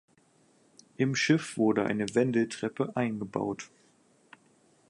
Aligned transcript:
Im 0.97 1.13
Schiff 1.15 1.57
wurde 1.57 1.85
eine 1.85 2.15
Wendeltreppe 2.15 2.95
eingebaut. 2.95 3.69